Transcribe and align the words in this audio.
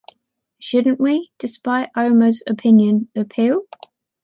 Shouldn’t 0.59 0.99
we, 0.99 1.29
despite 1.37 1.91
Omer’s 1.95 2.41
opinion, 2.47 3.07
appeal? 3.15 3.65